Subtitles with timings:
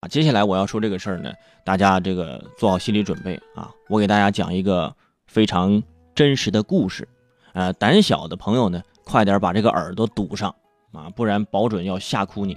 [0.00, 1.30] 啊，接下来我要说这个事儿呢，
[1.62, 3.70] 大家这个做好心理准备啊！
[3.86, 5.82] 我给大家讲一个非常
[6.14, 7.06] 真实的故事，
[7.52, 10.54] 呃，胆小的朋友呢，快点把这个耳朵堵上
[10.92, 12.56] 啊，不然保准要吓哭你。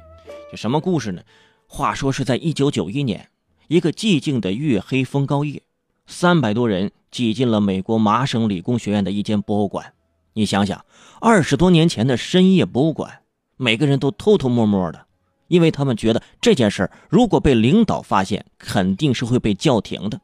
[0.49, 1.21] 就什么故事呢？
[1.67, 3.27] 话说是在一九九一年，
[3.67, 5.63] 一个寂静的月黑风高夜，
[6.07, 9.91] 三百多人挤进了美国麻省理工学院的一间博物馆。
[10.31, 10.85] 你想想，
[11.19, 13.19] 二十多年前的深夜博物馆，
[13.57, 15.07] 每个人都偷偷摸摸的。
[15.53, 20.19] 因为他们觉得这件事如果被领导发现，肯定是会被叫停的。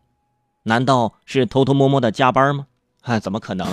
[0.64, 2.66] 难道是偷偷摸摸的加班吗？
[3.02, 3.68] 哎，怎么可能？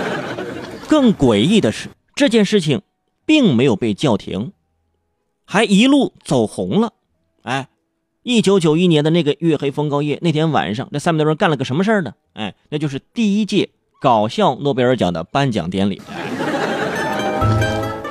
[0.86, 2.82] 更诡异的是，这件事情
[3.24, 4.52] 并没有被叫停，
[5.46, 6.92] 还一路走红了。
[7.44, 7.68] 哎，
[8.22, 12.12] 一九九一年的那个月黑风高夜，那天晚上，那三百多人干了个什么事儿呢？
[12.34, 16.02] 哎，那就是第一届搞笑诺贝尔奖的颁奖典礼。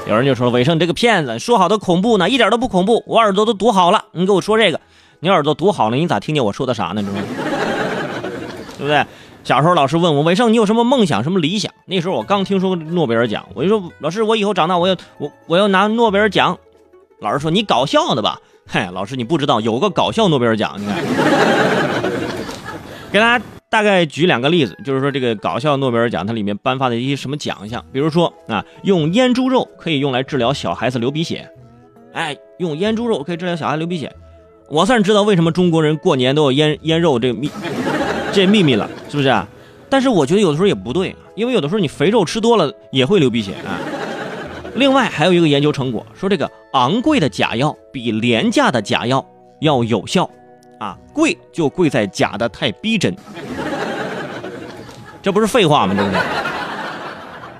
[0.07, 2.29] 有人就说：“伟盛，你这个骗子，说好的恐怖呢？
[2.29, 4.05] 一点都不恐怖，我耳朵都堵好了。
[4.11, 4.79] 你给我说这个，
[5.19, 7.01] 你耳朵堵好了，你咋听见我说的啥呢？
[7.01, 7.21] 知道吗？
[8.77, 9.03] 对不对？
[9.43, 11.71] 小时候老师问我，伟盛，你有什么梦想，什么理想？
[11.87, 16.59] 那时候我刚听说诺贝尔奖，我就说，老师，我以后长大我要我我要拿诺贝尔奖。
[17.19, 18.39] 老师说你搞笑的吧？
[18.67, 21.03] 嗨，老师你不知道有个搞笑诺贝尔奖，你看，
[23.11, 31.45] 给大家。”大概举两个例子，就是说这个搞笑诺贝尔奖它里面颁发的一些什么奖项，比如说啊，用腌猪肉可以用来治疗小孩子流鼻血，
[32.13, 34.09] 哎，用腌猪肉可以治疗小孩流鼻血，
[34.69, 37.51] 我算是知道为什么中国人过年都要腌腌肉这个秘
[38.31, 39.27] 这秘密了，是不是？
[39.27, 39.45] 啊？
[39.89, 43.75] 但是我觉得有的时候也不对，因为有的时候你肥肉吃多了也会流鼻血啊。
[44.75, 49.25] 另外还有一个研究成果说，这个昂贵的假药比廉价的假药
[49.59, 50.29] 要有效。
[50.79, 53.15] 啊，贵就贵在假的太逼真，
[55.21, 55.93] 这不是废话吗？
[55.93, 56.19] 对不对？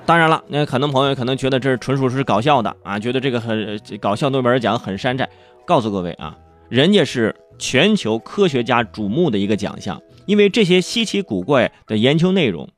[0.05, 5.27] 当然了，那很多朋友可能觉得这是纯属是搞笑的啊，觉得这个很搞笑，诺贝尔奖很山寨。
[5.65, 6.37] 告诉各位啊，
[6.69, 12.69] 人家是全球科学家瞩目的一个奖项，因为这些稀奇古怪的研究内容，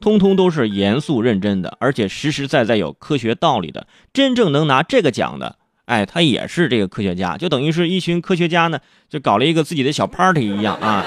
[0.00, 3.86] 通通都是严肃认真的，而且实实在在有科学道理的。
[4.14, 5.56] 真正能拿这个奖的。
[5.90, 8.78] 哎，他也是这个科学家，就等于是一群科学家呢，
[9.08, 11.04] 就搞了一个自己的小 party 一样啊。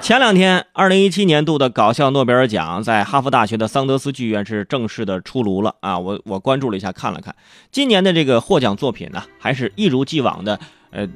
[0.00, 5.96] 前两天，二零一七年度的搞笑诺贝尔奖在哈佛大学的桑德斯剧院是正式的出炉了啊。
[5.96, 7.32] 我我关注了一下，看了看，
[7.70, 10.58] 今年的这个获奖作品呢，还是一如既往的，
[10.90, 11.06] 呃，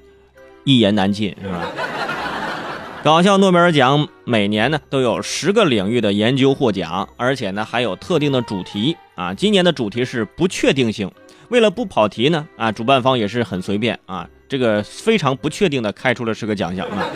[0.62, 1.66] 一言难尽，是吧？
[3.02, 9.32] 搞笑诺贝尔奖每年呢都有十个领域的研究获奖，而且呢还有特定的主题啊。
[9.32, 11.10] 今年的主题是不确定性。
[11.48, 17.06] 为了不跑题呢，啊，主办方也是很随便啊，这个非常不确定的开出了十个奖项啊。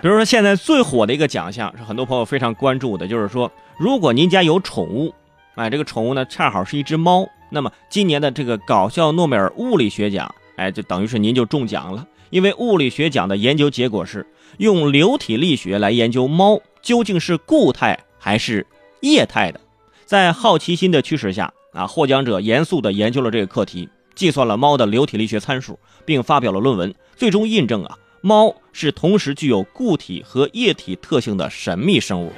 [0.00, 5.14] 比如说现在最火的一个奖项是很多朋友非常关注的，就是说如果您家有宠物，
[5.56, 14.26] 哎，这个宠物呢恰好是一只猫，那么今年的这个搞笑诺贝尔物理学奖，哎，就等于是您就中奖了，因为物理学奖的研究结果是
[14.58, 18.66] 用流体力学来研究猫究竟是固态还是
[19.00, 19.60] 液态的，
[20.04, 21.52] 在好奇心的驱使下。
[21.74, 32.32] 啊，获奖者严肃地研究了这个课题，计算了猫的流体力学参数，并发表了论文，最终印证啊，猫是同时具有固体和液体特性的神秘生物。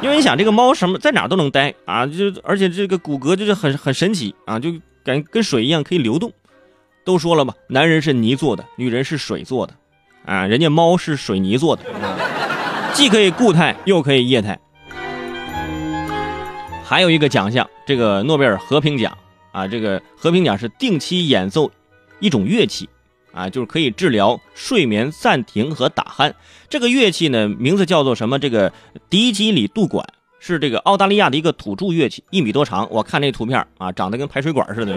[0.00, 4.70] 因为你想，这个猫什么在哪都能待啊，就而且这个骨骼就是很很神奇啊，就
[5.02, 6.32] 感觉跟水一样可以流动。
[7.10, 9.74] 都说了嘛，男人是泥做的，女人是水做的，
[10.24, 11.82] 啊，人家猫是水泥做的，
[12.94, 14.56] 既可以固态又可以液态。
[16.84, 19.18] 还有一个奖项，这个诺贝尔和平奖
[19.50, 21.68] 啊，这个和平奖是定期演奏
[22.20, 22.88] 一种乐器
[23.32, 26.32] 啊，就是可以治疗睡眠暂停和打鼾。
[26.68, 28.38] 这个乐器呢，名字叫做什么？
[28.38, 28.72] 这个
[29.08, 30.06] 迪基里杜管
[30.38, 32.86] 是这个澳大利亚的一个土著乐器，一米多长。
[32.88, 34.94] 我看这图片啊，长得跟排水管似的，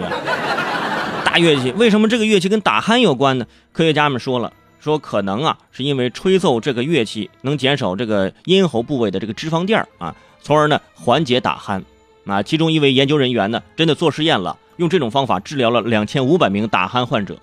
[1.34, 1.72] 大乐器。
[1.72, 3.44] 为什么这个乐器跟打鼾有关呢？
[3.72, 10.14] 科学家们说了，说可能啊，是因为吹奏这个乐器能减少这个咽喉部位的这个脂肪垫啊。
[10.40, 11.82] 从而呢缓解打鼾，
[12.24, 17.36] 啊，其中一位研究人员呢真的做实验了，用这种方法治疗了两千五百名打鼾患者。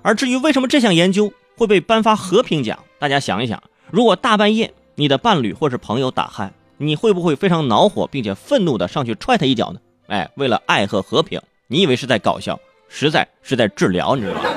[0.00, 6.48] 而至于为什么这项研究会被颁发和平奖，大家想一想，如果大半夜你的伴侣或是朋友打鼾，
[6.78, 9.80] 你会不会非常恼火并且愤怒的上去踹他一脚呢？
[10.06, 12.58] 哎，为了爱和和平，你以为是在搞笑，
[12.88, 14.50] 实在是在治疗，你知道吗？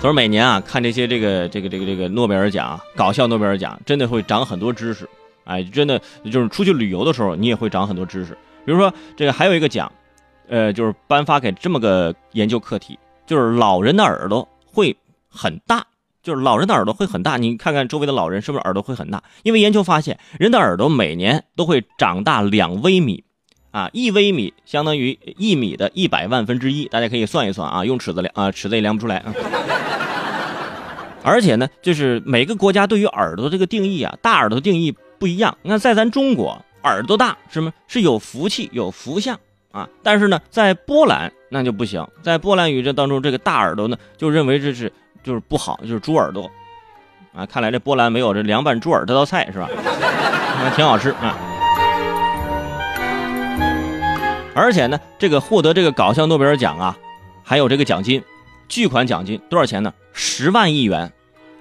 [0.00, 5.08] 所以每年啊，看这些这个这个这个这个诺贝尔奖，搞笑诺贝尔奖，真的会长很多知识。
[5.44, 6.00] 哎，真的
[6.30, 8.36] 就是出去旅游的时候，你也会长很多知识。
[8.64, 9.90] 比如说，这个还有一个奖，
[10.46, 14.96] 呃，就是颁发给这么个研究课题，就是老人的耳朵会
[15.28, 15.84] 很大，
[16.22, 17.36] 就是老人的耳朵会很大。
[17.36, 19.22] 你看看周围的老人是不是耳朵会很大？
[19.42, 23.24] 因为研究发现，人的耳朵每年都会长大两微米，
[23.70, 29.34] 啊，一微米相当于一米的一百万分之一，大家可以算一算啊，用尺子量啊，尺子也量不出来啊。
[31.22, 35.56] 而且呢，就是每个国家对于耳朵这个定义啊，大耳朵定义不一样。
[35.62, 37.72] 你看，在咱中国，耳朵大是吗？
[37.86, 39.38] 是有福气、有福相
[39.70, 39.86] 啊。
[40.02, 44.90] 但是呢，在波兰那就不行，在波兰语这当中，这个大耳朵呢，就认为这是
[45.22, 46.50] 就是不好，就是猪耳朵
[47.34, 47.44] 啊。
[47.44, 49.68] 看来这波兰没有这凉拌猪耳这道菜是吧？
[50.64, 51.36] 那挺好吃啊。
[54.58, 56.98] 而且呢，这个获得这个搞笑诺贝尔奖啊，
[57.44, 58.20] 还有这个奖金，
[58.68, 59.94] 巨款奖金多少钱呢？
[60.12, 61.12] 十万亿元，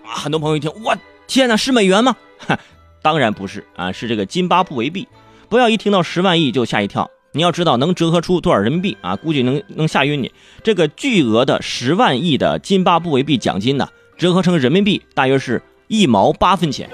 [0.03, 0.09] 啊！
[0.15, 0.97] 很多朋友一听，我
[1.27, 2.15] 天哪，是美元吗？
[2.39, 2.57] 哈，
[3.03, 5.07] 当然不是啊，是这个津巴布韦币。
[5.47, 9.15] 不要一听到十万亿就吓一跳，你要知道能折合出多少人民币啊？
[9.15, 10.31] 估计能能吓晕你。
[10.63, 16.89] 这个巨额的十万亿的津巴布韦币奖金呢，折合成人民币大约是一毛八分钱。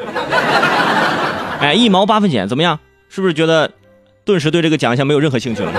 [1.60, 2.78] 哎，一毛八分钱怎么样？
[3.10, 3.72] 是不是觉得
[4.26, 5.72] 顿时对这个奖项没有任何兴趣了？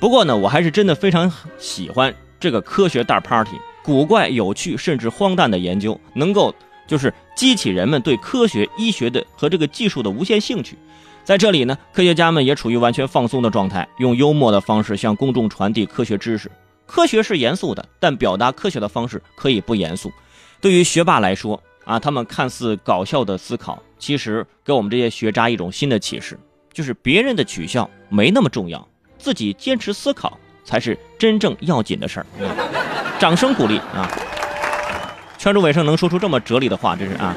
[0.00, 3.58] 不过呢，我还是真的非常喜欢这个科学大 party。
[3.82, 6.54] 古怪、有趣甚至荒诞的研究，能够
[6.86, 10.76] 就是激起人们对科学、医学的和这个技术的无限兴趣。
[11.24, 16.50] 在这里呢，科学家们也处于完全放松的状态，用幽默的方式向公众传递科学知识。
[16.86, 20.10] 科学是严肃的，但表达科学的方式可以不严肃。
[20.60, 26.38] 对于学霸来说啊，他们看似搞笑的思考，其实给我们这些学渣一种新的启示，
[26.70, 28.86] 就是别人的取笑没那么重要，
[29.16, 32.26] 自己坚持思考才是真正要紧的事儿。
[33.18, 34.06] 掌声鼓励啊！
[35.38, 37.34] 圈住尾声能说出这么哲理的话，真是啊！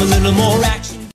[0.00, 0.77] a little more.